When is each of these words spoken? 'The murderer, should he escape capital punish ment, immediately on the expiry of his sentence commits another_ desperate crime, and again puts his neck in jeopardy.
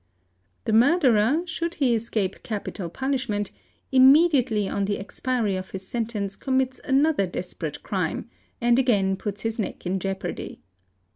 'The 0.65 0.73
murderer, 0.73 1.43
should 1.45 1.75
he 1.75 1.93
escape 1.93 2.41
capital 2.41 2.89
punish 2.89 3.29
ment, 3.29 3.51
immediately 3.91 4.67
on 4.67 4.85
the 4.85 4.97
expiry 4.97 5.55
of 5.55 5.69
his 5.69 5.87
sentence 5.87 6.35
commits 6.35 6.81
another_ 6.83 7.27
desperate 7.31 7.83
crime, 7.83 8.27
and 8.59 8.79
again 8.79 9.15
puts 9.15 9.41
his 9.41 9.59
neck 9.59 9.85
in 9.85 9.99
jeopardy. 9.99 10.59